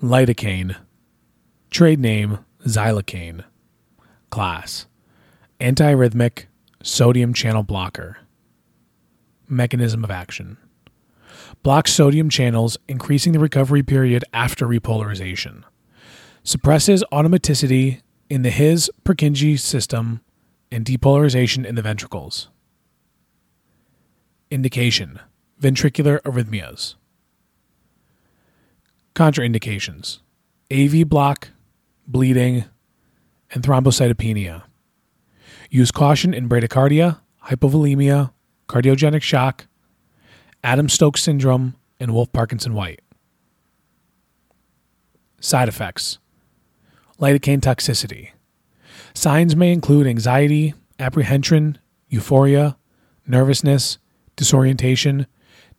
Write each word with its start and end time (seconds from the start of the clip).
Lidocaine. 0.00 0.76
Trade 1.70 1.98
name 1.98 2.38
Xylocaine. 2.64 3.44
Class 4.30 4.86
Antiarrhythmic, 5.58 6.46
sodium 6.84 7.34
channel 7.34 7.64
blocker. 7.64 8.18
Mechanism 9.48 10.04
of 10.04 10.10
action 10.10 10.56
blocks 11.62 11.92
sodium 11.92 12.28
channels, 12.28 12.78
increasing 12.86 13.32
the 13.32 13.38
recovery 13.40 13.82
period 13.82 14.24
after 14.32 14.66
repolarization. 14.66 15.64
Suppresses 16.44 17.02
automaticity 17.12 18.00
in 18.30 18.42
the 18.42 18.50
His 18.50 18.90
Purkinje 19.04 19.58
system 19.58 20.20
and 20.70 20.84
depolarization 20.84 21.66
in 21.66 21.74
the 21.74 21.82
ventricles. 21.82 22.50
Indication 24.50 25.18
ventricular 25.60 26.20
arrhythmias. 26.22 26.94
Contraindications 29.18 30.20
AV 30.70 31.08
block, 31.08 31.48
bleeding, 32.06 32.66
and 33.50 33.64
thrombocytopenia. 33.64 34.62
Use 35.70 35.90
caution 35.90 36.32
in 36.32 36.48
bradycardia, 36.48 37.18
hypovolemia, 37.46 38.30
cardiogenic 38.68 39.22
shock, 39.22 39.66
Adams 40.62 40.92
Stokes 40.92 41.20
syndrome, 41.20 41.74
and 41.98 42.14
Wolff 42.14 42.30
Parkinson 42.32 42.74
White. 42.74 43.00
Side 45.40 45.68
effects 45.68 46.20
lidocaine 47.20 47.58
toxicity. 47.58 48.30
Signs 49.14 49.56
may 49.56 49.72
include 49.72 50.06
anxiety, 50.06 50.74
apprehension, 51.00 51.76
euphoria, 52.08 52.76
nervousness, 53.26 53.98
disorientation, 54.36 55.26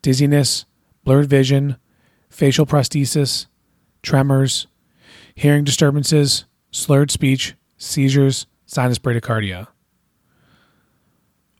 dizziness, 0.02 0.66
blurred 1.04 1.30
vision, 1.30 1.78
facial 2.30 2.64
paresthesias, 2.64 3.46
tremors, 4.02 4.66
hearing 5.34 5.64
disturbances, 5.64 6.44
slurred 6.70 7.10
speech, 7.10 7.54
seizures, 7.76 8.46
sinus 8.66 8.98
bradycardia. 8.98 9.66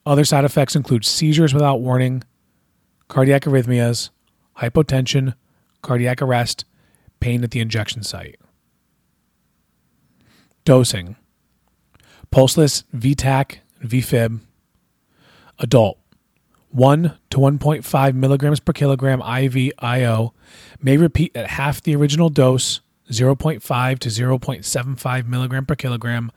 Other 0.07 0.25
side 0.25 0.45
effects 0.45 0.75
include 0.75 1.05
seizures 1.05 1.53
without 1.53 1.81
warning, 1.81 2.23
cardiac 3.09 3.43
arrhythmias, 3.43 4.11
hypotension, 4.59 5.35
cardiac 5.83 6.23
arrest, 6.23 6.65
pain 7.21 7.45
at 7.45 7.51
the 7.51 7.61
injection 7.61 8.03
site. 8.03 8.41
Dosing 10.65 11.17
Pulseless 12.31 12.85
VTach 12.95 13.59
VFib. 13.83 14.41
Adult 15.59 16.00
1 16.71 17.19
to 17.31 17.39
1.5 17.39 18.15
milligrams 18.15 18.61
per 18.61 18.73
kilogram 18.73 19.21
IV 19.21 19.73
IO 19.81 20.33
may 20.81 20.97
repeat 20.97 21.37
at 21.37 21.49
half 21.49 21.83
the 21.83 21.97
original 21.97 22.29
dose, 22.29 22.81
0.5 23.11 23.99
to 23.99 24.09
0.75 24.09 25.27
milligram 25.27 25.67
per 25.67 25.75
kilogram, 25.75 26.31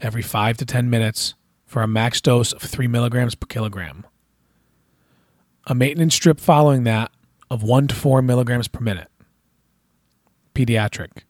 every 0.00 0.22
5 0.22 0.56
to 0.58 0.64
10 0.64 0.88
minutes 0.88 1.34
for 1.66 1.82
a 1.82 1.88
max 1.88 2.20
dose 2.20 2.52
of 2.52 2.62
3 2.62 2.86
milligrams 2.86 3.34
per 3.34 3.46
kilogram. 3.46 4.06
A 5.66 5.74
maintenance 5.74 6.16
drip 6.16 6.40
following 6.40 6.84
that 6.84 7.10
of 7.50 7.62
1 7.62 7.88
to 7.88 7.94
4 7.94 8.22
milligrams 8.22 8.68
per 8.68 8.80
minute. 8.80 9.08
Pediatric 10.54 11.24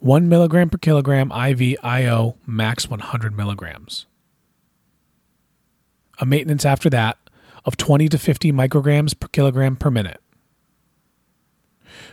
1 0.00 0.28
milligram 0.28 0.70
per 0.70 0.78
kilogram 0.78 1.32
IV 1.32 1.76
IO, 1.82 2.36
max 2.46 2.88
100 2.88 3.36
milligrams. 3.36 4.06
A 6.20 6.26
maintenance 6.26 6.64
after 6.64 6.90
that 6.90 7.17
of 7.68 7.76
20 7.76 8.08
to 8.08 8.18
50 8.18 8.50
micrograms 8.50 9.18
per 9.18 9.28
kilogram 9.28 9.76
per 9.76 9.90
minute. 9.90 10.22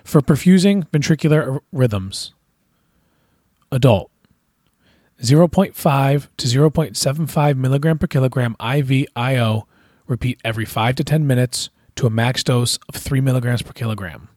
For 0.03 0.21
perfusing 0.21 0.83
ventricular 0.89 1.61
rhythms, 1.71 2.33
adult 3.71 4.11
0.5 5.21 6.27
to 6.35 6.47
0.75 6.47 7.55
milligram 7.55 7.97
per 7.97 8.07
kilogram 8.07 8.57
IV 8.59 9.05
IO, 9.15 9.65
repeat 10.07 10.41
every 10.43 10.65
5 10.65 10.95
to 10.95 11.03
10 11.05 11.25
minutes 11.25 11.69
to 11.95 12.05
a 12.05 12.09
max 12.09 12.43
dose 12.43 12.77
of 12.89 12.95
3 12.95 13.21
milligrams 13.21 13.61
per 13.61 13.71
kilogram. 13.71 14.27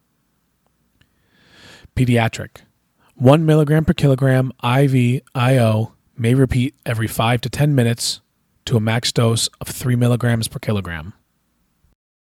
Pediatric 1.97 2.61
1 3.15 3.45
milligram 3.45 3.83
per 3.83 3.93
kilogram 3.93 4.53
IV 4.63 5.21
IO 5.35 5.91
may 6.17 6.33
repeat 6.33 6.75
every 6.85 7.07
5 7.07 7.41
to 7.41 7.49
10 7.49 7.75
minutes 7.75 8.21
to 8.69 8.77
a 8.77 8.79
max 8.79 9.11
dose 9.11 9.49
of 9.59 9.67
3 9.67 9.95
milligrams 9.95 10.47
per 10.47 10.59
kilogram. 10.59 11.13